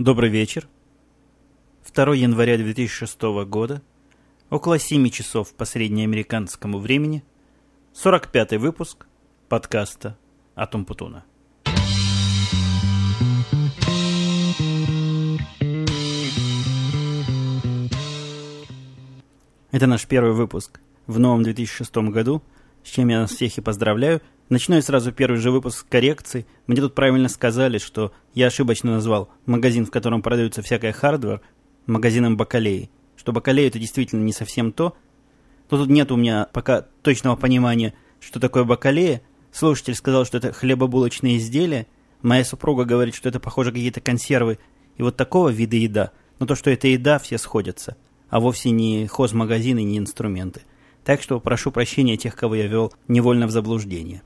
[0.00, 0.66] Добрый вечер.
[1.94, 3.82] 2 января 2006 года,
[4.48, 7.22] около 7 часов по среднеамериканскому времени,
[7.92, 9.06] 45 выпуск
[9.50, 10.16] подкаста
[10.56, 11.26] «от Умпутуна».
[19.70, 22.42] Это наш первый выпуск в новом 2006 году,
[22.84, 24.20] с чем я нас всех и поздравляю.
[24.48, 26.46] Начну я сразу первый же выпуск с коррекций.
[26.66, 31.40] Мне тут правильно сказали, что я ошибочно назвал магазин, в котором продается всякая hardware,
[31.86, 32.90] магазином бакалеи.
[33.16, 34.96] Что бакалея это действительно не совсем то.
[35.70, 39.22] Но тут нет у меня пока точного понимания, что такое бакалея.
[39.52, 41.86] Слушатель сказал, что это хлебобулочные изделия.
[42.22, 44.58] Моя супруга говорит, что это похоже какие-то консервы
[44.96, 46.12] и вот такого вида еда.
[46.38, 47.96] Но то, что это еда, все сходятся.
[48.30, 50.62] А вовсе не хозмагазины, не инструменты.
[51.10, 54.22] Так что прошу прощения тех, кого я вел невольно в заблуждение.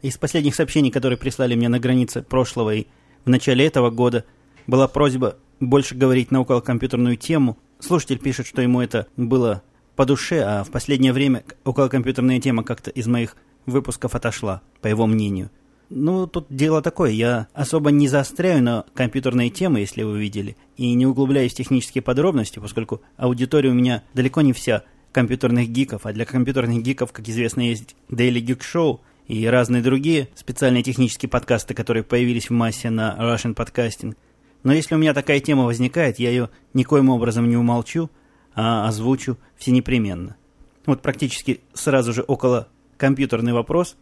[0.00, 2.86] Из последних сообщений, которые прислали мне на границе прошлого и
[3.24, 4.24] в начале этого года,
[4.68, 7.58] была просьба больше говорить на околокомпьютерную тему.
[7.80, 9.64] Слушатель пишет, что ему это было
[9.96, 13.34] по душе, а в последнее время околокомпьютерная тема как-то из моих
[13.66, 15.50] выпусков отошла, по его мнению.
[15.88, 20.94] Ну, тут дело такое, я особо не заостряю на компьютерные темы, если вы видели, и
[20.94, 26.12] не углубляюсь в технические подробности, поскольку аудитория у меня далеко не вся компьютерных гиков, а
[26.12, 31.72] для компьютерных гиков, как известно, есть Daily Geek Show, и разные другие специальные технические подкасты,
[31.72, 34.16] которые появились в массе на Russian Podcasting.
[34.64, 38.10] Но если у меня такая тема возникает, я ее никоим образом не умолчу,
[38.54, 40.36] а озвучу всенепременно.
[40.84, 43.96] Вот практически сразу же около компьютерный вопрос.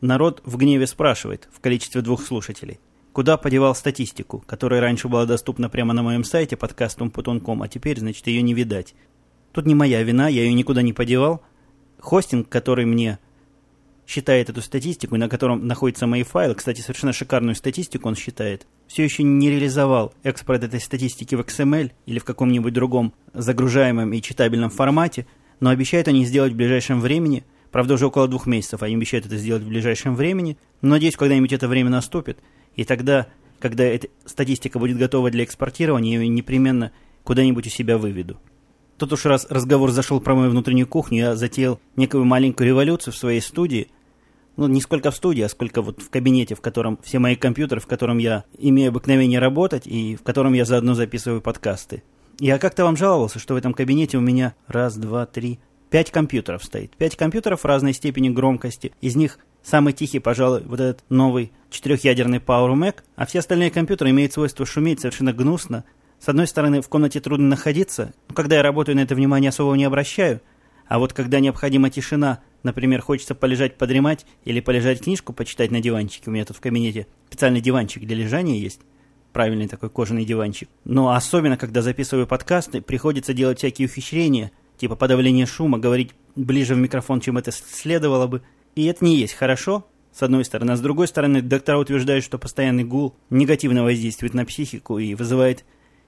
[0.00, 2.78] Народ в гневе спрашивает в количестве двух слушателей.
[3.12, 7.98] Куда подевал статистику, которая раньше была доступна прямо на моем сайте подкастом Путунком, а теперь,
[7.98, 8.94] значит, ее не видать.
[9.52, 11.42] Тут не моя вина, я ее никуда не подевал.
[11.98, 13.18] Хостинг, который мне
[14.10, 19.04] считает эту статистику, на котором находятся мои файлы, кстати, совершенно шикарную статистику он считает, все
[19.04, 24.70] еще не реализовал экспорт этой статистики в XML или в каком-нибудь другом загружаемом и читабельном
[24.70, 25.26] формате,
[25.60, 29.36] но обещает они сделать в ближайшем времени, правда уже около двух месяцев они обещают это
[29.36, 32.38] сделать в ближайшем времени, но надеюсь, когда-нибудь это время наступит,
[32.74, 33.28] и тогда,
[33.60, 36.90] когда эта статистика будет готова для экспортирования, я ее непременно
[37.22, 38.40] куда-нибудь у себя выведу.
[39.00, 43.16] Тут уж раз разговор зашел про мою внутреннюю кухню, я затеял некую маленькую революцию в
[43.16, 43.88] своей студии–
[44.56, 47.80] ну, не сколько в студии, а сколько вот в кабинете, в котором все мои компьютеры,
[47.80, 52.02] в котором я имею обыкновение работать и в котором я заодно записываю подкасты.
[52.38, 56.62] Я как-то вам жаловался, что в этом кабинете у меня раз, два, три, пять компьютеров
[56.62, 56.94] стоит.
[56.98, 58.92] Пять компьютеров разной степени громкости.
[59.00, 64.10] Из них самый тихий, пожалуй, вот этот новый четырехъядерный Power Mac, а все остальные компьютеры
[64.10, 65.84] имеют свойство шуметь совершенно гнусно.
[66.20, 69.74] С одной стороны, в комнате трудно находиться, но когда я работаю, на это внимание особо
[69.74, 70.40] не обращаю,
[70.86, 76.24] а вот когда необходима тишина– Например, хочется полежать, подремать или полежать книжку, почитать на диванчике.
[76.26, 78.80] У меня тут в кабинете специальный диванчик для лежания есть.
[79.32, 80.68] Правильный такой кожаный диванчик.
[80.84, 86.78] Но особенно, когда записываю подкасты, приходится делать всякие ухищрения, типа подавление шума, говорить ближе в
[86.78, 88.42] микрофон, чем это следовало бы.
[88.74, 90.72] И это не есть хорошо, с одной стороны.
[90.72, 95.64] А с другой стороны, доктора утверждают, что постоянный гул негативно воздействует на психику и вызывает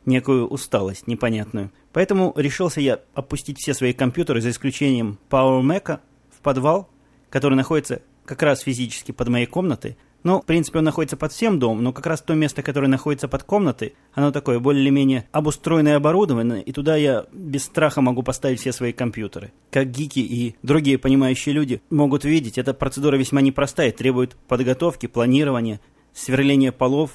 [0.06, 1.70] некую усталость непонятную.
[1.92, 6.00] Поэтому решился я опустить все свои компьютеры, за исключением Power Mac,
[6.42, 6.88] подвал,
[7.30, 9.96] который находится как раз физически под моей комнатой.
[10.22, 13.26] Ну, в принципе, он находится под всем домом, но как раз то место, которое находится
[13.26, 18.72] под комнатой, оно такое более-менее обустроенное оборудованное, и туда я без страха могу поставить все
[18.72, 19.52] свои компьютеры.
[19.72, 25.80] Как гики и другие понимающие люди могут видеть, эта процедура весьма непростая, требует подготовки, планирования,
[26.14, 27.10] сверления полов,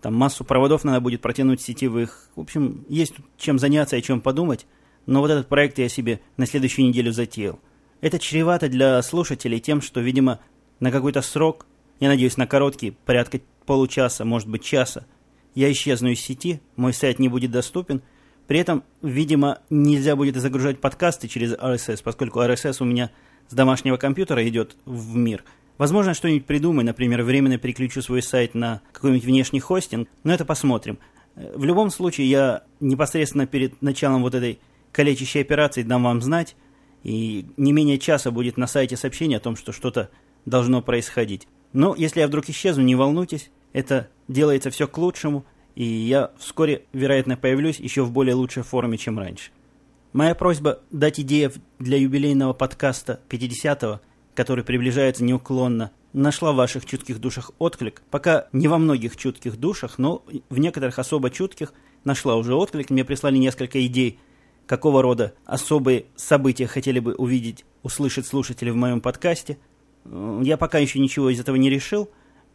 [0.00, 2.30] там массу проводов надо будет протянуть сетевых.
[2.36, 4.66] В общем, есть чем заняться и чем подумать,
[5.06, 7.58] но вот этот проект я себе на следующую неделю затеял.
[8.00, 10.40] Это чревато для слушателей тем, что, видимо,
[10.80, 11.66] на какой-то срок,
[11.98, 15.06] я надеюсь, на короткий, порядка получаса, может быть, часа,
[15.54, 18.02] я исчезну из сети, мой сайт не будет доступен.
[18.46, 23.10] При этом, видимо, нельзя будет загружать подкасты через RSS, поскольку RSS у меня
[23.48, 25.44] с домашнего компьютера идет в мир.
[25.78, 30.98] Возможно, что-нибудь придумаю, например, временно переключу свой сайт на какой-нибудь внешний хостинг, но это посмотрим.
[31.36, 34.58] В любом случае, я непосредственно перед началом вот этой
[34.90, 36.56] калечащей операции дам вам знать,
[37.04, 40.10] и не менее часа будет на сайте сообщение о том, что что-то
[40.44, 41.46] должно происходить.
[41.72, 45.44] Но если я вдруг исчезну, не волнуйтесь, это делается все к лучшему,
[45.76, 49.52] и я вскоре, вероятно, появлюсь еще в более лучшей форме, чем раньше.
[50.12, 54.00] Моя просьба дать идеи для юбилейного подкаста 50-го,
[54.38, 58.02] который приближается неуклонно, нашла в ваших чутких душах отклик.
[58.08, 61.72] Пока не во многих чутких душах, но в некоторых особо чутких
[62.04, 62.90] нашла уже отклик.
[62.90, 64.20] Мне прислали несколько идей
[64.66, 69.58] какого рода особые события хотели бы увидеть, услышать слушатели в моем подкасте.
[70.04, 72.08] Я пока еще ничего из этого не решил.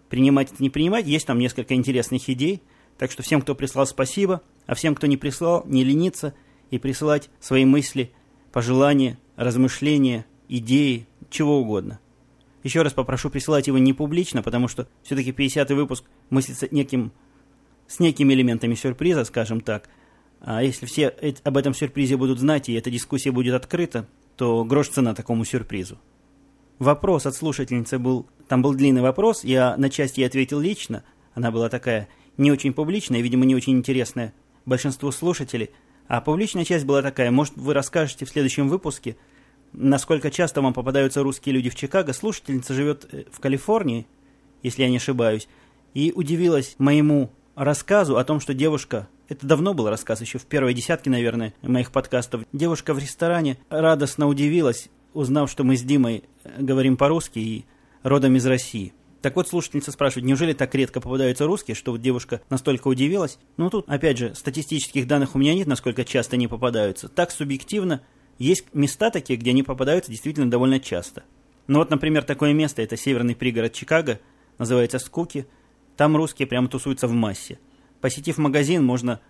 [0.07, 1.05] Принимать это не принимать.
[1.05, 2.61] Есть там несколько интересных идей.
[2.97, 6.33] Так что всем, кто прислал, спасибо, а всем, кто не прислал, не лениться
[6.71, 8.13] и присылать свои мысли,
[8.53, 11.99] пожелания, размышления, идеи, чего угодно.
[12.63, 17.11] Еще раз попрошу присылать его не публично, потому что все-таки 50-й выпуск мыслится неким,
[17.87, 19.89] с некими элементами сюрприза, скажем так.
[20.39, 21.09] А если все
[21.43, 24.07] об этом сюрпризе будут знать, и эта дискуссия будет открыта,
[24.37, 25.99] то грош цена такому сюрпризу.
[26.79, 31.03] Вопрос от слушательницы был, там был длинный вопрос, я на часть ей ответил лично,
[31.33, 32.07] она была такая
[32.37, 34.33] не очень публичная, видимо, не очень интересная
[34.65, 35.69] большинству слушателей,
[36.07, 39.17] а публичная часть была такая, может, вы расскажете в следующем выпуске,
[39.73, 42.13] насколько часто вам попадаются русские люди в Чикаго.
[42.13, 44.07] Слушательница живет э, в Калифорнии,
[44.61, 45.47] если я не ошибаюсь,
[45.93, 50.73] и удивилась моему рассказу о том, что девушка, это давно был рассказ, еще в первой
[50.73, 56.61] десятке, наверное, моих подкастов, девушка в ресторане радостно удивилась, узнав, что мы с Димой э,
[56.61, 57.65] говорим по-русски и
[58.03, 58.93] родом из России.
[59.21, 63.39] Так вот, слушательница спрашивает, неужели так редко попадаются русские, что вот девушка настолько удивилась?
[63.55, 67.07] Ну, тут, опять же, статистических данных у меня нет, насколько часто они попадаются.
[67.07, 68.01] Так субъективно
[68.39, 71.23] есть места такие, где они попадаются действительно довольно часто.
[71.67, 74.19] Ну вот, например, такое место, это северный пригород Чикаго,
[74.57, 75.47] называется Скуки.
[75.95, 77.59] Там русские прямо тусуются в массе.
[78.01, 79.21] Посетив магазин, можно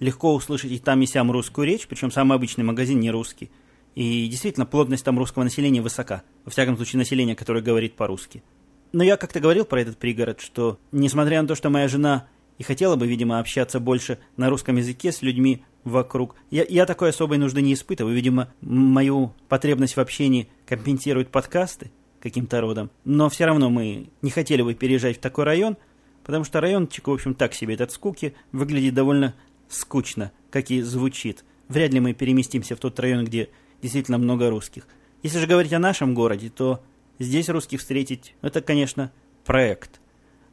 [0.00, 3.50] легко услышать и там, и сям русскую речь, причем самый обычный магазин не русский.
[3.94, 6.22] И действительно, плотность там русского населения высока.
[6.44, 8.42] Во всяком случае, население, которое говорит по-русски.
[8.92, 12.62] Но я как-то говорил про этот пригород, что несмотря на то, что моя жена и
[12.62, 17.38] хотела бы, видимо, общаться больше на русском языке с людьми вокруг, я, я такой особой
[17.38, 18.14] нужды не испытываю.
[18.14, 21.90] Видимо, мою потребность в общении компенсируют подкасты
[22.20, 22.90] каким-то родом.
[23.04, 25.76] Но все равно мы не хотели бы переезжать в такой район,
[26.24, 29.34] потому что райончик, в общем, так себе этот скуки, выглядит довольно
[29.68, 31.44] скучно, как и звучит.
[31.68, 33.48] Вряд ли мы переместимся в тот район, где
[33.80, 34.86] действительно много русских.
[35.22, 36.82] Если же говорить о нашем городе, то
[37.18, 39.10] Здесь русских встретить– это, конечно,
[39.44, 40.00] проект.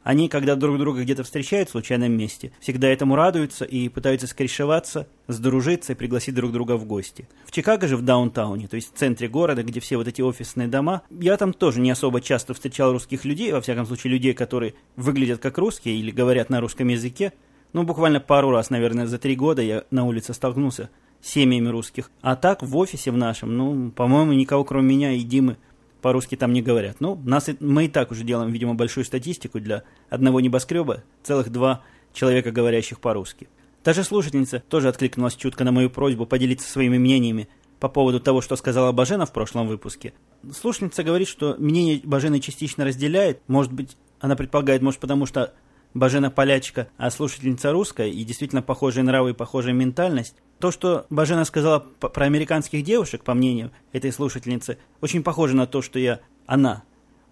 [0.04, 5.08] Они, когда друг друга где-то встречают в случайном месте, всегда этому радуются и пытаются скрешеваться,
[5.28, 7.26] сдружиться и пригласить друг друга в гости.
[7.46, 10.68] В Чикаго же, в даунтауне, то есть в центре города, где все вот эти офисные
[10.68, 14.74] дома, я там тоже не особо часто встречал русских людей, во всяком случае людей, которые
[14.96, 17.32] выглядят как русские или говорят на русском языке.
[17.72, 20.90] Ну, буквально пару раз, наверное, за три года я на улице столкнулся
[21.22, 22.10] с семьями русских.
[22.20, 25.56] А так в офисе в нашем, ну, по-моему, никого кроме меня и Димы
[26.04, 26.96] по-русски там не говорят.
[27.00, 31.80] Ну, нас, мы и так уже делаем, видимо, большую статистику для одного небоскреба, целых два
[32.12, 33.48] человека, говорящих по-русски.
[33.82, 37.48] Та же слушательница тоже откликнулась чутко на мою просьбу поделиться своими мнениями
[37.80, 40.12] по поводу того, что сказала Бажена в прошлом выпуске.
[40.52, 43.40] Слушательница говорит, что мнение Бажены частично разделяет.
[43.46, 45.54] Может быть, она предполагает, может, потому что
[45.94, 50.34] Бажена полячка, а слушательница русская, и действительно похожие нравы и похожая ментальность.
[50.58, 55.82] То, что Бажена сказала про американских девушек, по мнению этой слушательницы, очень похоже на то,
[55.82, 56.82] что я, она,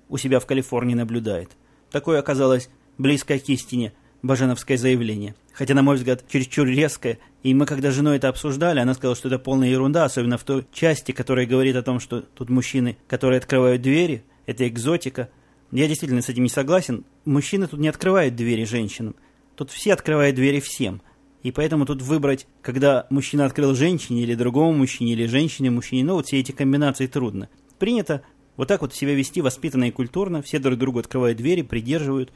[0.09, 1.50] у себя в Калифорнии наблюдает.
[1.91, 3.93] Такое оказалось близкое к истине
[4.23, 5.35] баженовское заявление.
[5.53, 7.19] Хотя, на мой взгляд, чересчур резкое.
[7.43, 10.44] И мы, когда с женой это обсуждали, она сказала, что это полная ерунда, особенно в
[10.44, 15.29] той части, которая говорит о том, что тут мужчины, которые открывают двери, это экзотика–
[15.80, 17.04] я действительно с этим не согласен.
[17.24, 19.14] Мужчины тут не открывают двери женщинам.
[19.56, 21.02] Тут все открывают двери всем.
[21.42, 26.14] И поэтому тут выбрать, когда мужчина открыл женщине или другому мужчине, или женщине, мужчине, ну
[26.14, 27.48] вот все эти комбинации трудно.
[27.78, 28.22] Принято
[28.56, 32.32] вот так вот себя вести воспитанно и культурно, все друг другу открывают двери, придерживают.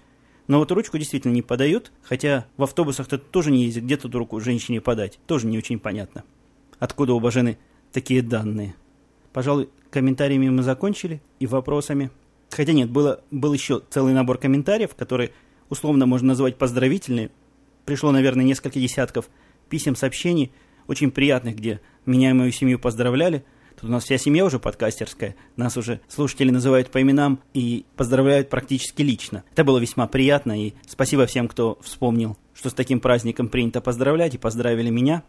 [0.48, 4.40] Но вот ручку действительно не подают, хотя в автобусах-то тоже не ездит, где тут руку
[4.40, 6.24] женщине подать, тоже не очень понятно.
[6.78, 7.58] Откуда у Бажены
[7.92, 8.74] такие данные?
[9.32, 12.10] Пожалуй, комментариями мы закончили и вопросами.
[12.50, 15.32] Хотя нет, было, был еще целый набор комментариев, которые
[15.68, 17.30] условно можно назвать поздравительные.
[17.84, 19.28] Пришло, наверное, несколько десятков
[19.68, 20.52] писем, сообщений,
[20.86, 23.44] очень приятных, где меня и мою семью поздравляли.
[23.78, 28.48] Тут у нас вся семья уже подкастерская, нас уже слушатели называют по именам и поздравляют
[28.48, 29.44] практически лично.
[29.52, 34.34] Это было весьма приятно, и спасибо всем, кто вспомнил, что с таким праздником принято поздравлять,
[34.34, 35.24] и поздравили меня.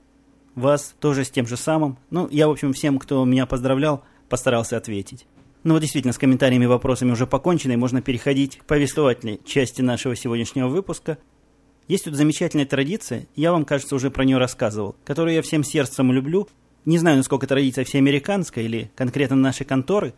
[0.55, 1.97] Вас тоже с тем же самым.
[2.09, 5.27] Ну, я, в общем, всем, кто меня поздравлял, постарался ответить.
[5.67, 9.81] Ну вот действительно, с комментариями и вопросами уже покончено, и можно переходить к повествовательной части
[9.81, 11.17] нашего сегодняшнего выпуска.
[11.89, 16.09] Есть тут замечательная традиция, я вам, кажется, уже про нее рассказывал, которую я всем сердцем
[16.13, 16.47] люблю.
[16.85, 20.13] Не знаю, насколько традиция всеамериканская или конкретно нашей конторы,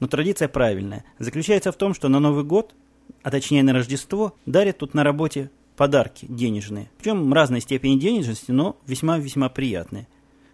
[0.00, 1.04] но традиция правильная.
[1.18, 2.74] Заключается в том, что на Новый год,
[3.22, 6.90] а точнее на Рождество, дарят тут на работе подарки денежные.
[6.96, 10.08] Причем разной степени денежности, но весьма-весьма приятные.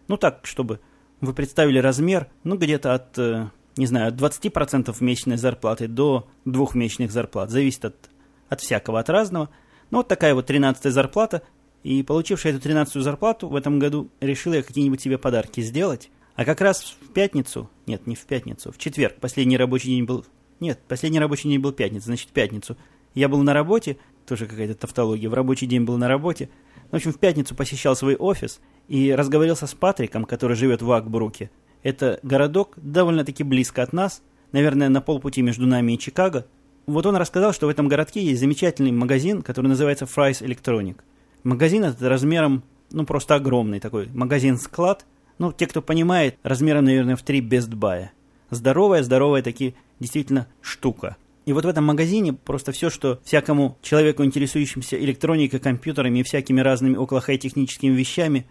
[0.09, 0.80] Ну так, чтобы
[1.21, 6.75] вы представили размер, ну где-то от э, не знаю, от 20% месячной зарплаты до двух
[6.75, 7.50] месячных зарплат.
[7.50, 8.11] Зависит от,
[8.49, 9.50] от всякого, от разного.
[9.91, 11.43] Ну, вот такая вот 13 зарплата.
[11.83, 16.11] И получившая эту 13 зарплату в этом году решил я какие-нибудь себе подарки сделать.
[16.35, 20.25] А как раз в пятницу, нет, не в пятницу, в четверг, последний рабочий день был,
[20.59, 22.77] нет, последний рабочий день был пятница, значит, пятницу.
[23.15, 26.49] Я был на работе, тоже какая-то тавтология, в рабочий день был на работе.
[26.91, 31.50] В общем, в пятницу посещал свой офис и разговорился с Патриком, который живет в Акбруке.
[31.82, 34.22] Это городок довольно-таки близко от нас,
[34.52, 36.46] наверное, на полпути между нами и Чикаго.
[36.87, 40.96] Вот он рассказал, что в этом городке есть замечательный магазин, который называется Fry's Electronic.
[41.44, 44.08] Магазин этот размером, ну, просто огромный такой.
[44.12, 45.06] Магазин-склад.
[45.38, 48.08] Ну, те, кто понимает, размером, наверное, в три Best Buy.
[48.50, 51.16] Здоровая, здоровая таки действительно штука.
[51.46, 56.60] И вот в этом магазине просто все, что всякому человеку, интересующимся электроникой, компьютерами и всякими
[56.60, 58.46] разными около хай-техническими вещами,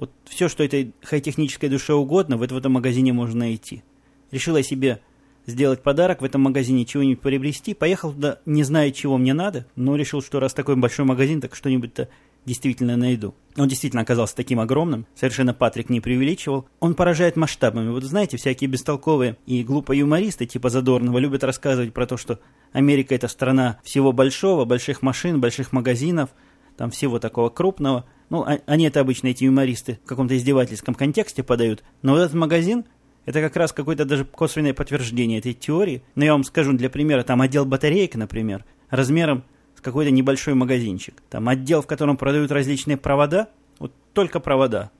[0.00, 3.82] вот все, что этой хай-технической душе угодно, в этом магазине можно найти.
[4.30, 5.02] Решила себе
[5.46, 7.74] сделать подарок в этом магазине, чего-нибудь приобрести.
[7.74, 11.54] Поехал туда, не зная, чего мне надо, но решил, что раз такой большой магазин, так
[11.54, 12.08] что-нибудь-то
[12.46, 13.34] действительно найду.
[13.58, 16.66] Он действительно оказался таким огромным, совершенно Патрик не преувеличивал.
[16.78, 17.90] Он поражает масштабами.
[17.90, 22.40] Вот знаете, всякие бестолковые и глупые юмористы типа Задорнова любят рассказывать про то, что
[22.72, 26.30] Америка это страна всего большого, больших машин, больших магазинов,
[26.78, 28.06] там всего такого крупного.
[28.30, 31.84] Ну, а, они это обычно, эти юмористы, в каком-то издевательском контексте подают.
[32.02, 32.84] Но вот этот магазин,
[33.26, 36.02] это как раз какое-то даже косвенное подтверждение этой теории.
[36.14, 39.44] Но я вам скажу для примера, там отдел батареек, например, размером
[39.82, 41.14] какой-то небольшой магазинчик.
[41.28, 44.90] Там отдел, в котором продают различные провода, вот только провода,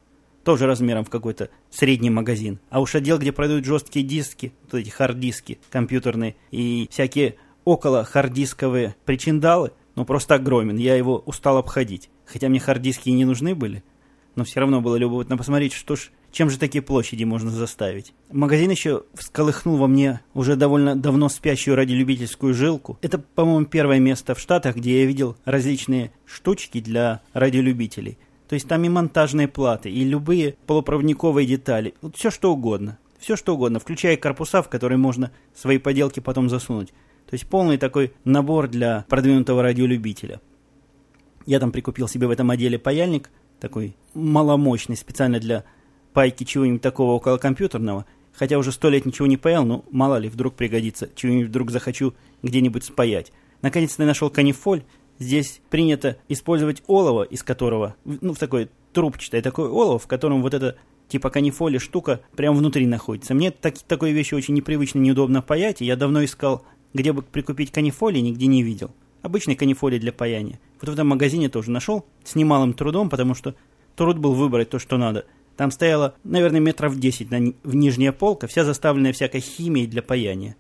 [0.44, 2.58] тоже размером в какой-то средний магазин.
[2.70, 8.94] А уж отдел, где продают жесткие диски, вот эти хард-диски компьютерные и всякие около хард-дисковые
[9.04, 10.76] причиндалы, ну просто огромен.
[10.76, 12.10] Я его устал обходить.
[12.30, 13.82] Хотя мне хард-диски и не нужны были,
[14.37, 18.14] но все равно было любопытно посмотреть, что ж чем же такие площади можно заставить?
[18.30, 22.99] Магазин еще всколыхнул во мне уже довольно давно спящую радиолюбительскую жилку.
[23.02, 28.16] Это, по-моему, первое место в Штатах, где я видел различные штучки для радиолюбителей.
[28.49, 31.94] То есть там и монтажные платы, и любые полупроводниковые детали.
[32.00, 32.99] Вот все что угодно.
[33.18, 36.88] Все что угодно, включая корпуса, в которые можно свои поделки потом засунуть.
[37.28, 40.40] То есть полный такой набор для продвинутого радиолюбителя.
[41.47, 45.64] Я там прикупил себе в этом отделе паяльник, такой маломощный, специально для
[46.12, 50.28] пайки чего-нибудь такого около компьютерного, хотя уже сто лет ничего не паял, но мало ли,
[50.28, 53.32] вдруг пригодится, чего-нибудь вдруг захочу где-нибудь спаять.
[53.62, 54.82] Наконец-то я нашел канифоль.
[55.18, 60.54] Здесь принято использовать олово, из которого, ну, в такое трубчатое такое олово, в котором вот
[60.54, 60.78] эта
[61.09, 63.35] типа канифоли штука прямо внутри находится.
[63.35, 67.70] Мне так, такой вещи очень непривычно, неудобно паять, и я давно искал, где бы прикупить
[67.70, 68.92] канифоли, нигде не видел.
[69.23, 70.59] Обычной канифоли для паяния.
[70.81, 73.55] Вот в этом магазине тоже нашел, с немалым трудом, потому что
[73.97, 75.27] труд был выбрать то, что надо–
[75.61, 80.57] там стояла, наверное, метров 10 на, в нижняя полка, вся заставленная всякой химией для паяния.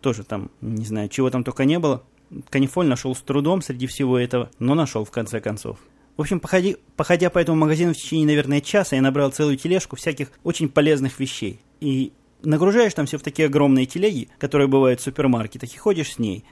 [0.00, 2.04] Тоже там, не знаю, чего там только не было.
[2.50, 5.78] Канифоль нашел с трудом среди всего этого, но нашел в конце концов.
[6.16, 9.96] В общем, походи, походя по этому магазину в течение, наверное, часа, я набрал целую тележку
[9.96, 11.58] всяких очень полезных вещей.
[11.80, 12.12] И
[12.44, 16.44] нагружаешь там все в такие огромные телеги, которые бывают в супермаркетах, и ходишь с ней.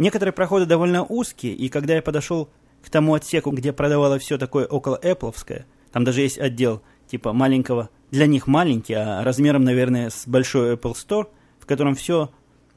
[0.00, 2.48] Некоторые проходы довольно узкие, и когда я подошел
[2.82, 7.90] к тому отсеку, где продавало все такое около Эппловское, там даже есть отдел типа маленького,
[8.10, 11.26] для них маленький, а размером, наверное, с большой Apple Store,
[11.58, 12.30] в котором все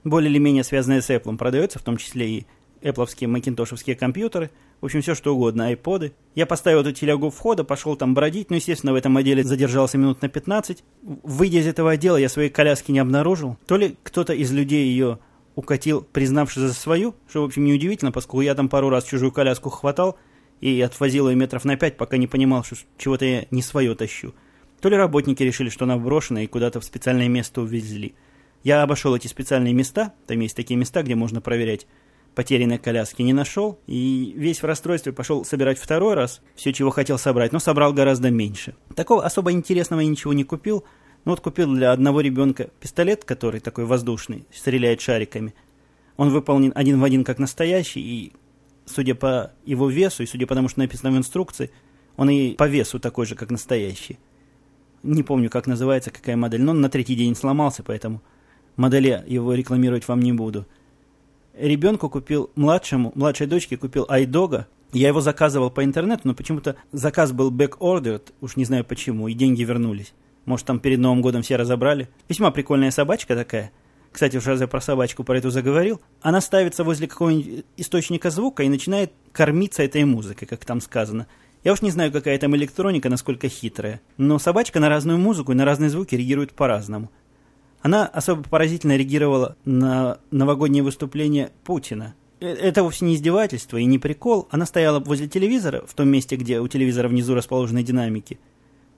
[0.04, 2.46] более или менее связанное с Apple продается, в том числе и
[2.82, 4.52] Apple'овские макинтошевские компьютеры,
[4.82, 6.12] в общем, все что угодно, айподы.
[6.36, 10.22] Я поставил эту телегу входа, пошел там бродить, ну, естественно, в этом отделе задержался минут
[10.22, 10.84] на 15.
[11.04, 13.56] Выйдя из этого отдела, я своей коляски не обнаружил.
[13.66, 15.20] То ли кто-то из людей ее
[15.56, 19.70] укатил, признавшись за свою, что, в общем, неудивительно, поскольку я там пару раз чужую коляску
[19.70, 20.18] хватал,
[20.62, 24.34] и отвозил ее метров на пять, пока не понимал, что чего-то я не свое тащу.
[24.80, 28.16] То ли работники решили, что она брошена и куда-то в специальное место увезли.
[28.64, 31.86] Я обошел эти специальные места, там есть такие места, где можно проверять
[32.34, 37.18] потерянные коляски, не нашел, и весь в расстройстве пошел собирать второй раз все, чего хотел
[37.18, 38.76] собрать, но собрал гораздо меньше.
[38.96, 40.84] Такого особо интересного я ничего не купил,
[41.26, 45.54] но вот купил для одного ребенка пистолет, который такой воздушный, стреляет шариками.
[46.18, 48.34] Он выполнен один в один как настоящий, и
[48.86, 51.72] судя по его весу и судя по тому, что написано в инструкции,
[52.18, 54.20] он и по весу такой же, как настоящий.
[55.02, 58.22] Не помню, как называется, какая модель, но он на третий день сломался, поэтому
[58.76, 60.68] модели его рекламировать вам не буду.
[61.54, 64.68] Ребенку купил младшему, младшей дочке купил айдога.
[64.92, 69.34] Я его заказывал по интернету, но почему-то заказ был back-ordered, уж не знаю почему, и
[69.34, 70.14] деньги вернулись.
[70.46, 72.10] Может, там перед Новым годом все разобрали.
[72.28, 73.72] Весьма прикольная собачка такая–
[74.14, 78.62] кстати, уж раз я про собачку про эту заговорил, она ставится возле какого-нибудь источника звука
[78.62, 81.26] и начинает кормиться этой музыкой, как там сказано.
[81.64, 85.56] Я уж не знаю, какая там электроника, насколько хитрая, но собачка на разную музыку и
[85.56, 87.10] на разные звуки реагирует по-разному.
[87.82, 92.14] Она особо поразительно реагировала на новогоднее выступление Путина.
[92.40, 94.48] Э, это вовсе не издевательство и не прикол.
[94.52, 98.40] Она стояла возле телевизора, в том месте, где у телевизора внизу расположены динамики,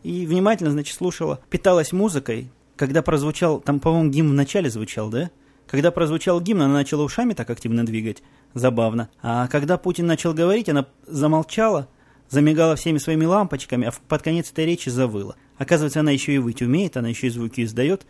[0.05, 5.31] и внимательно, значит, слушала, питалась музыкой, когда прозвучал, там, по-моему, гимн в начале звучал, да?
[5.65, 8.21] Когда прозвучал гимн, она начала ушами так активно двигать.
[8.53, 9.09] Забавно.
[9.23, 11.87] А когда Путин начал говорить, она замолчала,
[12.29, 15.37] замигала всеми своими лампочками, а под конец этой речи завыла.
[15.57, 18.05] Оказывается, она еще и выть умеет, она еще и звуки издает.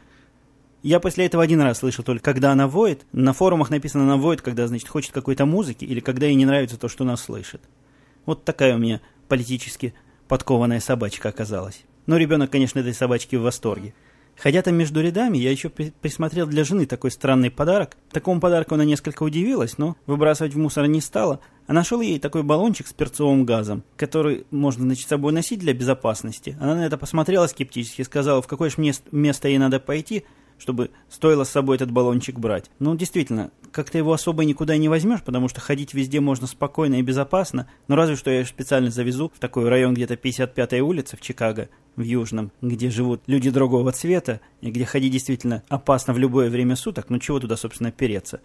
[0.83, 3.05] Я после этого один раз слышал только, когда она воет.
[3.13, 6.77] На форумах написано, она воет, когда, значит, хочет какой-то музыки или когда ей не нравится
[6.77, 7.61] то, что она слышит.
[8.25, 8.99] Вот такая у меня
[9.29, 9.93] политически
[10.27, 11.83] подкованная собачка оказалась.
[12.05, 13.93] Но ребенок, конечно, этой собачки в восторге.
[14.37, 17.95] Ходя там между рядами, я еще присмотрел для жены такой странный подарок.
[18.11, 21.39] Такому подарку она несколько удивилась, но выбрасывать в мусор не стала.
[21.67, 25.73] А нашел ей такой баллончик с перцовым газом, который можно, значит, с собой носить для
[25.73, 26.57] безопасности.
[26.59, 28.75] Она на это посмотрела скептически, сказала, в какое же
[29.11, 30.25] место ей надо пойти,
[30.57, 32.69] чтобы стоило с собой этот баллончик брать.
[32.79, 37.01] Ну, действительно, как-то его особо никуда не возьмешь, потому что ходить везде можно спокойно и
[37.01, 41.69] безопасно, но разве что я специально завезу в такой район где-то 55-я улица в Чикаго,
[41.95, 46.75] в Южном, где живут люди другого цвета, и где ходить действительно опасно в любое время
[46.75, 48.41] суток, ну чего туда, собственно, переться.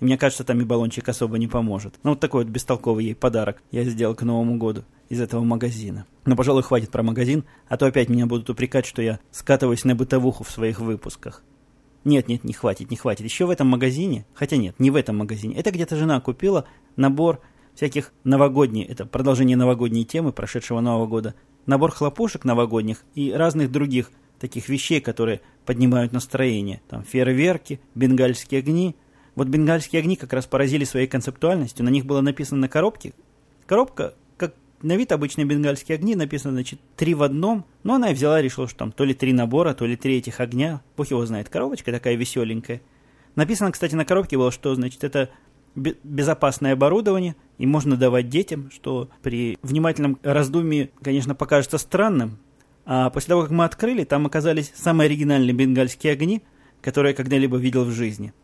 [0.00, 1.94] И мне кажется, там и баллончик особо не поможет.
[2.02, 6.06] Ну, вот такой вот бестолковый ей подарок я сделал к Новому году из этого магазина.
[6.24, 9.94] Но, пожалуй, хватит про магазин, а то опять меня будут упрекать, что я скатываюсь на
[9.94, 11.42] бытовуху в своих выпусках.
[12.04, 13.24] Нет, нет, не хватит, не хватит.
[13.24, 15.56] Еще в этом магазине, хотя нет, не в этом магазине.
[15.56, 17.40] Это где-то жена купила набор
[17.74, 21.34] всяких новогодних, это продолжение новогодней темы прошедшего Нового года,
[21.66, 26.82] набор хлопушек новогодних и разных других таких вещей, которые поднимают настроение.
[26.88, 28.94] Там фейерверки, бенгальские огни.
[29.34, 31.84] Вот бенгальские огни как раз поразили своей концептуальностью.
[31.84, 33.14] На них было написано на коробке.
[33.66, 34.14] Коробка
[34.84, 37.64] на вид обычные бенгальские огни, написано, значит, три в одном.
[37.82, 40.40] Но она и взяла, решила, что там то ли три набора, то ли три этих
[40.40, 40.82] огня.
[40.96, 42.82] Бог его знает, коробочка такая веселенькая.
[43.34, 45.30] Написано, кстати, на коробке было, что, значит, это
[45.74, 52.38] безопасное оборудование, и можно давать детям, что при внимательном раздумье, конечно, покажется странным.
[52.84, 56.42] А после того, как мы открыли, там оказались самые оригинальные бенгальские огни,
[56.82, 58.34] которые я когда-либо видел в жизни.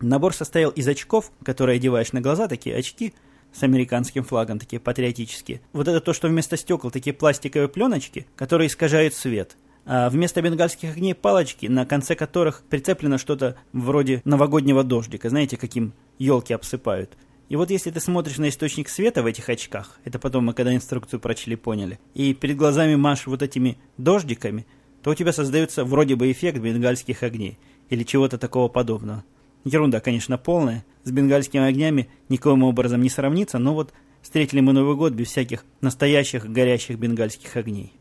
[0.00, 3.12] Набор состоял из очков, которые одеваешь на глаза, такие очки–
[3.56, 5.60] с американским флагом, такие патриотические.
[5.72, 9.56] Вот это то, что вместо стекол такие пластиковые пленочки, которые искажают свет.
[9.84, 15.30] А вместо бенгальских огней палочки, на конце которых прицеплено что-то вроде новогоднего дождика.
[15.30, 17.16] Знаете, каким елки обсыпают.
[17.48, 20.74] И вот если ты смотришь на источник света в этих очках, это потом мы когда
[20.74, 24.66] инструкцию прочли поняли, и перед глазами машешь вот этими дождиками,
[25.02, 29.22] то у тебя создается вроде бы эффект бенгальских огней или чего-то такого подобного.
[29.64, 30.84] Ерунда, конечно, полная.
[31.06, 35.64] С бенгальскими огнями никоим образом не сравнится, но вот встретили мы Новый год без всяких
[35.80, 37.92] настоящих горящих бенгальских огней.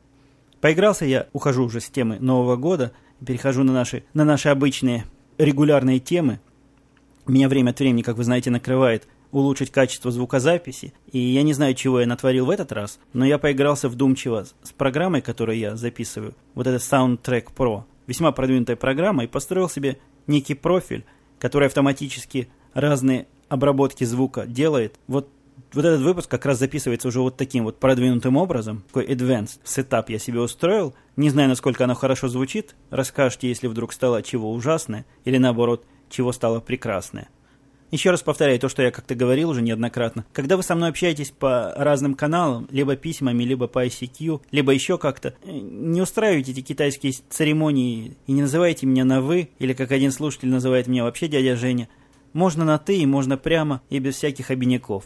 [0.60, 5.06] Поигрался я, ухожу уже с темы Нового года, перехожу на наши, на наши обычные
[5.38, 6.40] регулярные темы.
[7.28, 10.92] Меня время от времени, как вы знаете, накрывает улучшить качество звукозаписи.
[11.12, 14.72] И я не знаю, чего я натворил в этот раз, но я поигрался вдумчиво с
[14.72, 16.34] программой, которую я записываю.
[16.56, 17.84] Вот это Soundtrack Pro.
[18.08, 21.06] Весьма продвинутая программа, и построил себе некий профиль,
[21.38, 25.00] который автоматически разные обработки звука делает.
[25.08, 25.30] Вот,
[25.74, 28.84] вот этот выпуск как раз записывается уже вот таким вот продвинутым образом.
[28.88, 30.94] Такой advanced сетап я себе устроил.
[31.16, 32.76] Не знаю, насколько оно хорошо звучит.
[32.92, 37.30] Расскажите, если вдруг стало чего ужасное, или наоборот, чего стало прекрасное.
[37.92, 40.26] Еще раз повторяю то, что я как-то говорил уже неоднократно.
[40.34, 44.98] Когда вы со мной общаетесь по разным каналам, либо письмами, либо по ICQ, либо еще
[44.98, 49.92] как-то, э, не устраивайте эти китайские церемонии и не называйте меня на «вы», или как
[49.92, 51.88] один слушатель называет меня вообще дядя Женя.
[52.36, 55.06] Можно на «ты» и можно прямо и без всяких обиняков.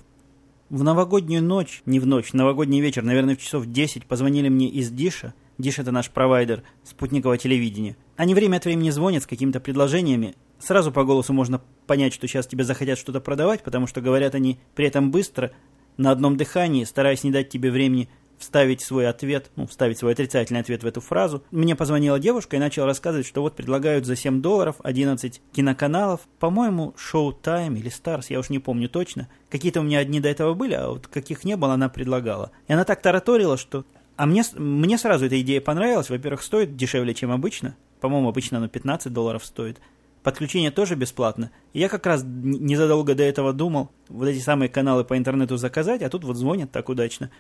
[0.71, 4.67] В новогоднюю ночь, не в ночь, в новогодний вечер, наверное, в часов 10 позвонили мне
[4.67, 5.35] из Диша.
[5.59, 7.97] Диш– это наш провайдер спутникового телевидения.
[8.17, 12.47] Они время от времени звонят с какими-то предложениями, сразу по голосу можно понять, что сейчас
[12.47, 15.51] тебе захотят что-то продавать, потому что говорят они при этом быстро,
[15.97, 20.61] на одном дыхании, стараясь не дать тебе времени вставить свой ответ, ну, вставить свой отрицательный
[20.61, 21.43] ответ в эту фразу.
[21.51, 26.21] Мне позвонила девушка и начала рассказывать, что вот предлагают за 7 долларов 11 киноканалов.
[26.39, 29.27] По-моему, Showtime или Stars, я уж не помню точно.
[29.49, 32.51] Какие-то у меня одни до этого были, а вот каких не было, она предлагала.
[32.67, 33.85] И она так тараторила, что...
[34.15, 36.09] А мне, мне сразу эта идея понравилась.
[36.09, 37.75] Во-первых, стоит дешевле, чем обычно.
[38.01, 39.79] По-моему, обычно оно 15 долларов стоит.
[40.23, 41.51] Подключение тоже бесплатно.
[41.71, 46.01] И я как раз незадолго до этого думал вот эти самые каналы по интернету заказать,
[46.01, 47.31] а тут вот звонят так удачно.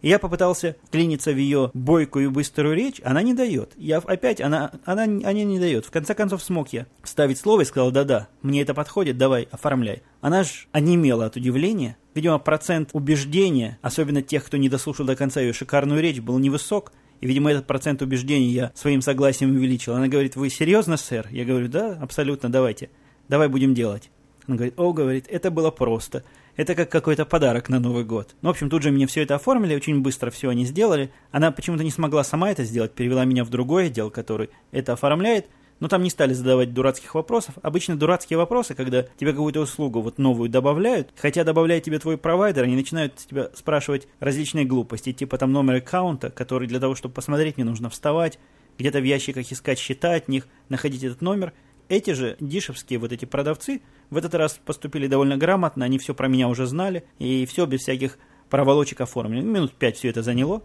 [0.00, 3.72] Я попытался клиниться в ее бойкую и быструю речь, она не дает.
[3.76, 5.84] Я опять, она, она, она не дает.
[5.86, 10.02] В конце концов смог я вставить слово и сказал, да-да, мне это подходит, давай, оформляй.
[10.20, 11.96] Она ж онемела от удивления.
[12.14, 16.92] Видимо, процент убеждения, особенно тех, кто не дослушал до конца ее шикарную речь, был невысок.
[17.20, 19.94] И, видимо, этот процент убеждений я своим согласием увеличил.
[19.94, 21.26] Она говорит, вы серьезно, сэр?
[21.30, 22.90] Я говорю, да, абсолютно, давайте.
[23.28, 24.10] Давай будем делать.
[24.48, 26.24] Она говорит, о, говорит, это было просто.
[26.56, 28.34] Это как какой-то подарок на Новый год.
[28.40, 31.12] Ну, в общем, тут же мне все это оформили, очень быстро все они сделали.
[31.30, 35.46] Она почему-то не смогла сама это сделать, перевела меня в другой отдел, который это оформляет.
[35.80, 37.56] Но там не стали задавать дурацких вопросов.
[37.62, 42.64] Обычно дурацкие вопросы, когда тебе какую-то услугу вот новую добавляют, хотя добавляет тебе твой провайдер,
[42.64, 47.58] они начинают тебя спрашивать различные глупости, типа там номер аккаунта, который для того, чтобы посмотреть,
[47.58, 48.38] мне нужно вставать,
[48.78, 51.52] где-то в ящиках искать счета от них, находить этот номер.
[51.88, 56.28] Эти же дишевские вот эти продавцы в этот раз поступили довольно грамотно, они все про
[56.28, 58.18] меня уже знали, и все без всяких
[58.48, 59.42] проволочек оформили.
[59.42, 60.62] Минут пять все это заняло.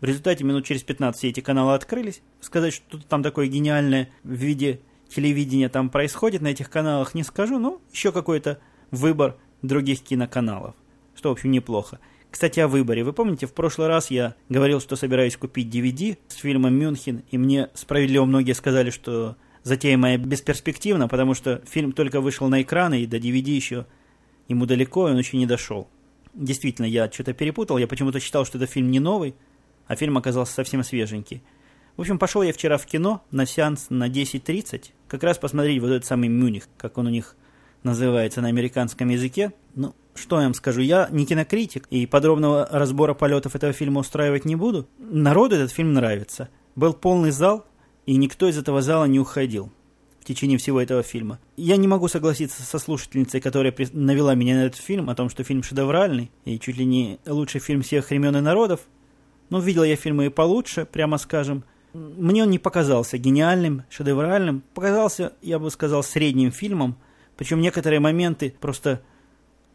[0.00, 2.22] В результате минут через 15 эти каналы открылись.
[2.40, 7.58] Сказать, что там такое гениальное в виде телевидения там происходит на этих каналах, не скажу,
[7.58, 8.58] но еще какой-то
[8.90, 10.74] выбор других киноканалов,
[11.14, 11.98] что, в общем, неплохо.
[12.30, 13.04] Кстати, о выборе.
[13.04, 17.38] Вы помните, в прошлый раз я говорил, что собираюсь купить DVD с фильмом «Мюнхен», и
[17.38, 23.02] мне справедливо многие сказали, что затея моя бесперспективна, потому что фильм только вышел на экраны,
[23.02, 23.86] и до DVD еще
[24.46, 25.88] ему далеко, и он еще не дошел.
[26.34, 29.34] Действительно, я что-то перепутал, я почему-то считал, что это фильм не новый,
[29.88, 31.42] а фильм оказался совсем свеженький.
[31.96, 35.88] В общем, пошел я вчера в кино на сеанс на 10.30, как раз посмотреть вот
[35.88, 37.34] этот самый Мюних, как он у них
[37.82, 39.52] называется на американском языке.
[39.74, 44.44] Ну, что я вам скажу, я не кинокритик, и подробного разбора полетов этого фильма устраивать
[44.44, 44.86] не буду.
[44.98, 46.50] Народу этот фильм нравится.
[46.76, 47.66] Был полный зал,
[48.06, 49.70] и никто из этого зала не уходил
[50.20, 51.38] в течение всего этого фильма.
[51.56, 55.44] Я не могу согласиться со слушательницей, которая навела меня на этот фильм, о том, что
[55.44, 58.80] фильм шедевральный, и чуть ли не лучший фильм всех времен и народов.
[59.50, 61.62] Ну, видел я фильмы и получше, прямо скажем.
[61.92, 64.62] Мне он не показался гениальным, шедевральным.
[64.74, 66.96] Показался, я бы сказал, средним фильмом.
[67.36, 69.02] Причем некоторые моменты просто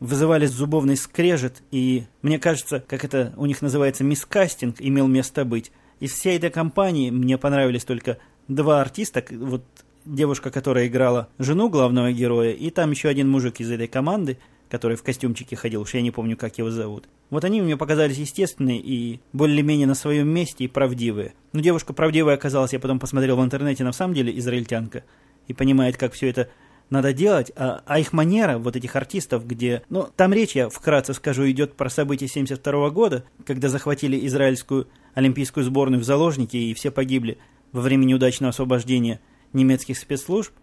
[0.02, 1.64] вызывали зубовный скрежет.
[1.72, 5.72] И мне кажется, как это у них называется, мискастинг имел место быть.
[6.02, 8.18] Из всей этой компании мне понравились только
[8.50, 9.24] два артиста.
[9.32, 9.64] Вот
[10.04, 14.38] девушка, которая играла жену главного героя, и там еще один мужик из этой команды–
[14.72, 17.04] который в костюмчике ходил, уж я не помню, как его зовут.
[17.30, 21.34] Вот они мне показались естественные и более-менее на своем месте и правдивые.
[21.52, 25.04] Но девушка правдивая оказалась, я потом посмотрел в интернете, на самом деле израильтянка,
[25.48, 26.50] и понимает, как все это
[26.92, 29.82] надо делать, а, а их манера, вот этих артистов, где...
[29.90, 35.64] Ну, там речь, я вкратце скажу, идет про события 72 года, когда захватили израильскую олимпийскую
[35.64, 37.38] сборную в заложники, и все погибли
[37.72, 39.22] во время неудачного освобождения
[39.54, 40.54] немецких спецслужб.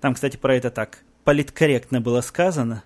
[0.00, 2.82] Там, кстати, про это так политкорректно было сказано,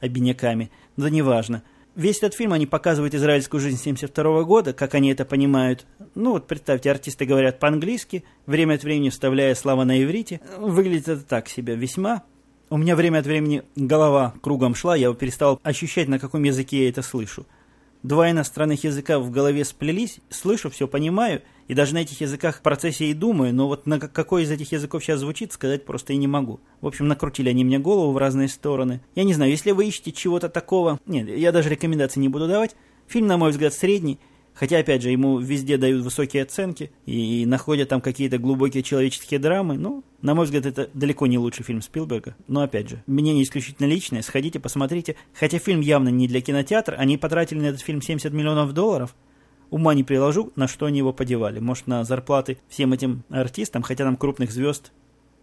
[0.00, 1.62] обиняками, но да неважно.
[1.96, 5.86] Весь этот фильм они показывают израильскую жизнь 72 года, как они это понимают.
[6.14, 10.40] Ну вот представьте, артисты говорят по-английски, время от времени вставляя слова на иврите.
[10.58, 12.22] Выглядит это так себе, весьма.
[12.68, 16.88] У меня время от времени голова кругом шла, я перестал ощущать, на каком языке я
[16.88, 17.46] это слышу
[18.02, 22.62] два иностранных языка в голове сплелись, слышу, все понимаю, и даже на этих языках в
[22.62, 26.16] процессе и думаю, но вот на какой из этих языков сейчас звучит, сказать просто и
[26.16, 26.60] не могу.
[26.80, 29.00] В общем, накрутили они мне голову в разные стороны.
[29.14, 30.98] Я не знаю, если вы ищете чего-то такого...
[31.06, 32.74] Нет, я даже рекомендаций не буду давать.
[33.06, 34.18] Фильм, на мой взгляд, средний,
[34.54, 39.78] Хотя, опять же, ему везде дают высокие оценки и находят там какие-то глубокие человеческие драмы.
[39.78, 42.36] Ну, на мой взгляд, это далеко не лучший фильм Спилберга.
[42.46, 44.22] Но, опять же, мнение исключительно личное.
[44.22, 45.16] Сходите, посмотрите.
[45.32, 46.96] Хотя фильм явно не для кинотеатра.
[46.96, 49.14] Они потратили на этот фильм 70 миллионов долларов.
[49.70, 51.60] Ума не приложу, на что они его подевали.
[51.60, 54.92] Может, на зарплаты всем этим артистам, хотя там крупных звезд,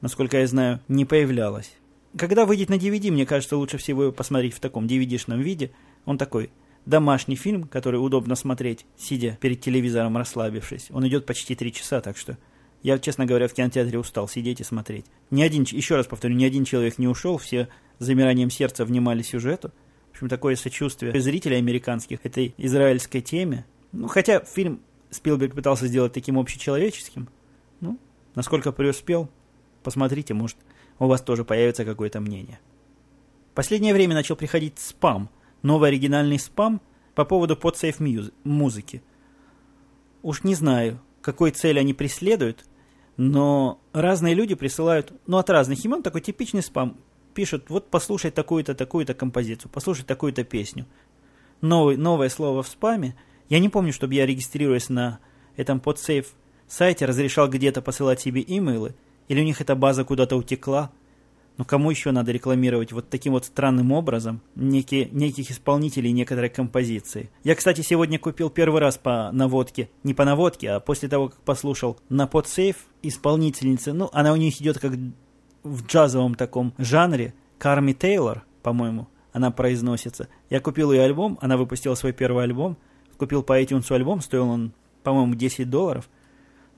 [0.01, 1.71] насколько я знаю, не появлялось.
[2.17, 5.71] Когда выйдет на DVD, мне кажется, лучше всего его посмотреть в таком DVD-шном виде.
[6.05, 6.49] Он такой
[6.87, 10.87] домашний фильм, который удобно смотреть, сидя перед телевизором, расслабившись.
[10.89, 12.37] Он идет почти три часа, так что
[12.81, 15.05] я, честно говоря, в кинотеатре устал сидеть и смотреть.
[15.29, 17.67] Ни один, еще раз повторю, ни один человек не ушел, все
[17.99, 19.71] замиранием сердца внимали сюжету.
[20.09, 23.65] В общем, такое сочувствие зрителей американских этой израильской теме.
[23.91, 27.27] Ну, хотя фильм Спилберг пытался сделать таким общечеловеческим.
[27.81, 27.99] Ну,
[28.33, 29.29] насколько преуспел,
[29.83, 30.57] посмотрите, может,
[30.99, 32.59] у вас тоже появится какое-то мнение.
[33.53, 35.29] Последнее время начал приходить спам–
[35.67, 36.81] новый оригинальный спам
[37.13, 37.99] по поводу подсейф
[38.43, 39.03] музыки.
[40.23, 42.65] Уж не знаю, какой цели они преследуют,
[43.17, 46.97] но разные люди присылают, ну, от разных имен такой типичный спам.
[47.33, 50.87] Пишут, вот послушай такую-то, такую-то композицию, послушай такую-то песню.
[51.61, 53.15] Новый, новое слово в спаме.
[53.49, 55.19] Я не помню, чтобы я, регистрируясь на
[55.55, 56.33] этом подсейф
[56.67, 58.95] сайте, разрешал где-то посылать себе имейлы,
[59.27, 60.91] или у них эта база куда-то утекла–
[61.57, 67.31] но кому еще надо рекламировать вот таким вот странным образом некие, неких исполнителей некоторой композиции?
[67.43, 71.41] Я, кстати, сегодня купил первый раз по наводке, не по наводке, а после того, как
[71.41, 74.93] послушал на подсейф исполнительницы, ну, она у них идет как
[75.63, 80.27] в джазовом таком жанре, Карми Тейлор, по-моему, она произносится.
[80.51, 82.77] Я купил ее альбом, она выпустила свой первый альбом,
[83.17, 86.07] купил по iTunes альбом, стоил он, по-моему, 10 долларов.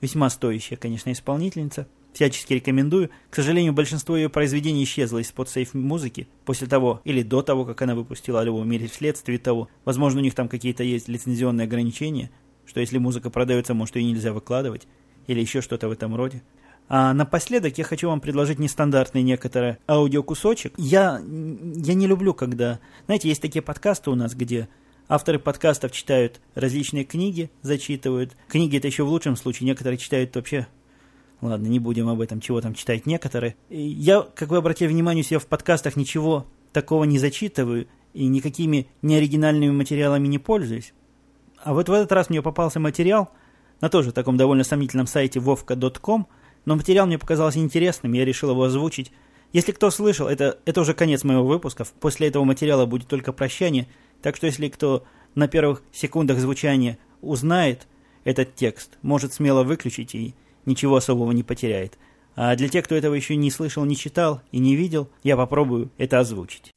[0.00, 3.10] Весьма стоящая, конечно, исполнительница– Всячески рекомендую.
[3.30, 7.80] К сожалению, большинство ее произведений исчезло из подсейф музыки после того или до того, как
[7.82, 9.68] она выпустила альбом, или вследствие того.
[9.84, 12.30] Возможно, у них там какие-то есть лицензионные ограничения,
[12.66, 14.88] что если музыка продается, может, ее нельзя выкладывать,
[15.26, 16.42] или еще что-то в этом роде.
[16.88, 20.74] А напоследок я хочу вам предложить нестандартный некоторый аудиокусочек.
[20.76, 22.80] Я, я не люблю, когда...
[23.06, 24.68] Знаете, есть такие подкасты у нас, где
[25.08, 28.36] авторы подкастов читают различные книги, зачитывают.
[28.48, 30.66] Книги это еще в лучшем случае, некоторые читают вообще...
[31.40, 33.56] Ладно, не будем об этом, чего там читают некоторые.
[33.70, 39.70] Я, как вы обратили внимание, я в подкастах ничего такого не зачитываю и никакими неоригинальными
[39.70, 40.92] материалами не пользуюсь.
[41.62, 43.30] А вот в этот раз мне попался материал
[43.80, 46.26] на тоже таком довольно сомнительном сайте vovka.com–
[46.64, 49.12] но материал мне показался интересным, я решил его озвучить.
[49.52, 51.84] Если кто слышал, это, это уже конец моего выпуска.
[52.00, 53.88] После этого материала будет только прощание.
[54.22, 57.88] Так что если кто на первых секундах звучания узнает
[58.24, 60.34] этот текст, может смело выключить и
[60.66, 61.98] ничего особого не потеряет.
[62.36, 65.90] А для тех, кто этого еще не слышал, не читал и не видел, я попробую
[65.98, 66.70] это озвучить.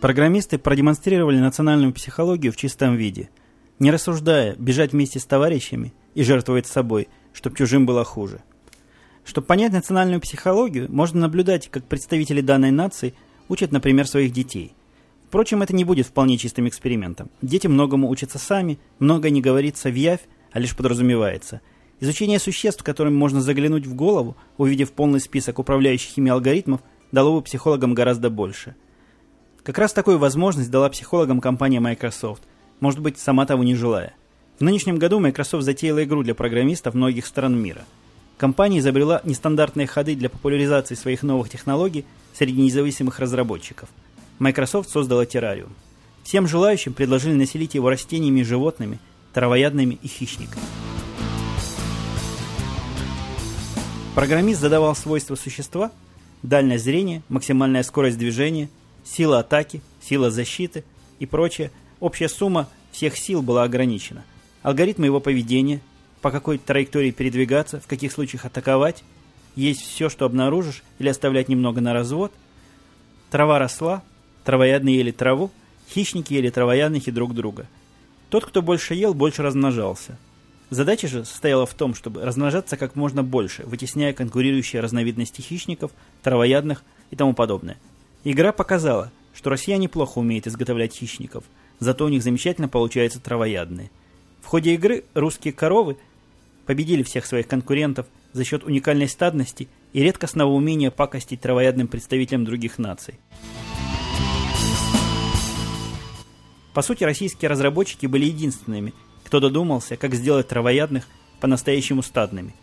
[0.00, 3.28] Программисты продемонстрировали национальную психологию в чистом виде.
[3.78, 8.42] Не рассуждая, бежать вместе с товарищами и жертвовать собой, чтобы чужим было хуже.
[9.24, 13.14] Чтобы понять национальную психологию, можно наблюдать, как представители данной нации
[13.48, 14.74] учат, например, своих детей.
[15.28, 17.30] Впрочем, это не будет вполне чистым экспериментом.
[17.42, 20.20] Дети многому учатся сами, многое не говорится в явь,
[20.52, 21.60] а лишь подразумевается.
[22.00, 26.80] Изучение существ, которым можно заглянуть в голову, увидев полный список управляющих ими алгоритмов,
[27.12, 28.74] дало бы психологам гораздо больше–
[29.62, 32.42] как раз такую возможность дала психологам компания Microsoft,
[32.80, 34.14] может быть, сама того не желая.
[34.58, 37.82] В нынешнем году Microsoft затеяла игру для программистов многих стран мира.
[38.40, 43.90] Компания изобрела нестандартные ходы для популяризации своих новых технологий среди независимых разработчиков.
[44.38, 45.74] Microsoft создала террариум.
[46.22, 48.98] Всем желающим предложили населить его растениями и животными,
[49.34, 50.62] травоядными и хищниками.
[54.14, 55.92] Программист задавал свойства существа,
[56.42, 58.70] дальнее зрение, максимальная скорость движения–
[59.04, 60.84] сила атаки, сила защиты
[61.18, 64.24] и прочее, общая сумма всех сил была ограничена.
[64.62, 65.82] Алгоритмы его поведения,
[66.20, 69.04] по какой траектории передвигаться, в каких случаях атаковать,
[69.56, 72.32] есть все, что обнаружишь, или оставлять немного на развод.
[73.30, 74.02] Трава росла,
[74.44, 75.50] травоядные ели траву,
[75.88, 77.66] хищники ели травоядных и друг друга.
[78.28, 80.18] Тот, кто больше ел, больше размножался.
[80.70, 85.90] Задача же состояла в том, чтобы размножаться как можно больше, вытесняя конкурирующие разновидности хищников,
[86.22, 87.76] травоядных и тому подобное–
[88.22, 91.44] Игра показала, что Россия неплохо умеет изготовлять хищников,
[91.78, 93.90] зато у них замечательно получаются травоядные.
[94.42, 95.96] В ходе игры русские коровы
[96.70, 102.78] победили всех своих конкурентов за счет уникальной стадности и редкостного умения пакостить травоядным представителям других
[102.78, 103.14] наций.
[106.72, 111.08] По сути, российские разработчики были единственными, кто додумался, как сделать травоядных
[111.40, 112.54] по-настоящему стадными.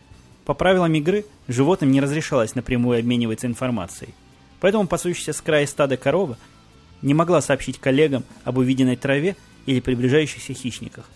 [0.46, 4.13] По правилам игры, животным не разрешалось напрямую обмениваться информацией–
[4.60, 6.38] Поэтому пасущаяся с края стада корова
[7.02, 11.10] не могла сообщить коллегам об увиденной траве или приближающихся хищниках.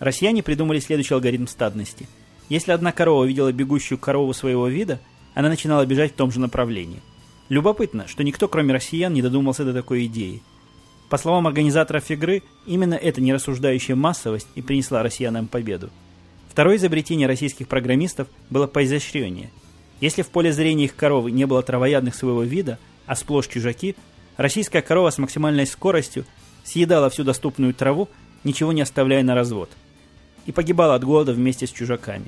[0.00, 2.08] Россияне придумали следующий алгоритм стадности.
[2.48, 5.00] Если одна корова видела бегущую корову своего вида,
[5.34, 7.00] она начинала бежать в том же направлении.
[7.48, 10.42] Любопытно, что никто, кроме россиян, не додумался до такой идеи.
[11.10, 15.90] По словам организаторов игры, именно эта нерассуждающая массовость и принесла россиянам победу.
[16.48, 19.50] Второе изобретение российских программистов было поизощрение–
[20.00, 23.96] если в поле зрения их коровы не было травоядных своего вида, а сплошь чужаки,
[24.36, 26.24] российская корова с максимальной скоростью
[26.64, 28.08] съедала всю доступную траву,
[28.42, 29.70] ничего не оставляя на развод.
[30.46, 32.26] И погибала от голода вместе с чужаками.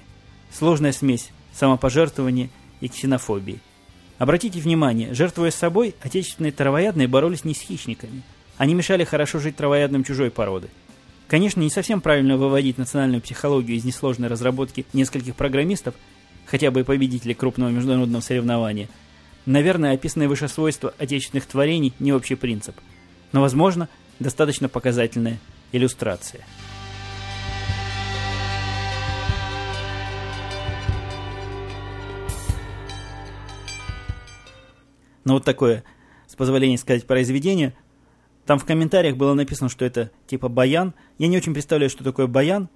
[0.53, 2.51] Сложная смесь самопожертвования
[2.81, 3.61] и ксенофобии.
[4.19, 8.23] Обратите внимание, жертвуя собой, отечественные травоядные боролись не с хищниками.
[8.57, 10.69] Они мешали хорошо жить травоядным чужой породы.
[11.29, 15.95] Конечно, не совсем правильно выводить национальную психологию из несложной разработки нескольких программистов,
[16.47, 18.89] хотя бы и победители крупного международного соревнования.
[19.45, 22.77] Наверное, описанные выше свойства отечественных творений не общий принцип,
[23.33, 25.39] но, возможно, достаточно показательная
[25.73, 26.45] иллюстрация.
[35.27, 35.85] Ну вот такое,
[36.27, 37.77] с позволения сказать, произведение.
[38.47, 40.95] Там в комментариях было написано, что это типа баян.
[41.19, 42.71] Я не очень представляю, что такое баян,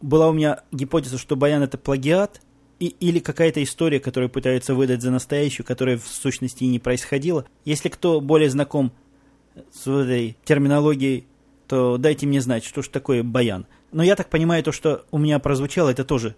[0.00, 2.40] была у меня гипотеза, что Баян это плагиат,
[2.78, 7.46] и, или какая-то история, которую пытаются выдать за настоящую, которая в сущности и не происходила.
[7.64, 8.92] Если кто более знаком
[9.72, 11.26] с этой терминологией,
[11.66, 13.66] то дайте мне знать, что же такое баян.
[13.92, 16.36] Но я так понимаю, то, что у меня прозвучало, это тоже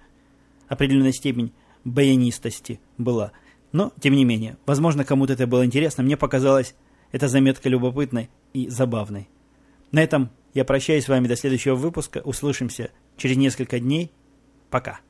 [0.68, 1.52] определенная степень
[1.84, 3.32] баянистости была.
[3.76, 6.02] Но, тем не менее, возможно, кому-то это было интересно.
[6.02, 6.74] Мне показалась
[7.12, 9.28] эта заметка любопытной и забавной.
[9.92, 12.22] На этом я прощаюсь с вами до следующего выпуска.
[12.24, 14.12] Услышимся через несколько дней.
[14.70, 15.00] Пока.